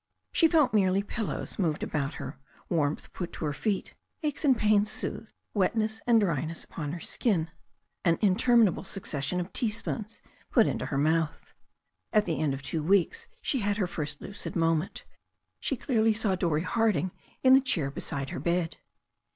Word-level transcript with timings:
She 0.31 0.47
felt 0.47 0.73
merely 0.73 1.03
pillows 1.03 1.59
moved 1.59 1.83
about 1.83 2.15
her, 2.15 2.39
warmth 2.69 3.13
put 3.13 3.31
to 3.33 3.45
her 3.45 3.53
feet, 3.53 3.93
aches 4.23 4.43
and 4.43 4.57
pains 4.57 4.89
soothed, 4.89 5.31
wetness 5.53 6.01
and 6.07 6.19
dryness 6.19 6.63
upon 6.63 6.93
her 6.93 6.99
skin, 6.99 7.51
an 8.03 8.17
interminable 8.19 8.83
succession 8.83 9.39
of 9.39 9.53
teaspoons 9.53 10.19
put 10.49 10.65
into 10.65 10.87
her 10.87 10.97
mouth. 10.97 11.53
At 12.11 12.25
the 12.25 12.39
end 12.41 12.55
of 12.55 12.63
two 12.63 12.81
weeks 12.81 13.27
she 13.43 13.59
had 13.59 13.77
her 13.77 13.85
first 13.85 14.19
lucid 14.21 14.55
moment. 14.55 15.05
She 15.59 15.77
clearly 15.77 16.15
saw 16.15 16.33
Dorrie 16.33 16.63
Harding 16.63 17.11
in 17.43 17.53
the 17.53 17.61
chair 17.61 17.91
beside 17.91 18.31
her 18.31 18.39
bed. 18.39 18.77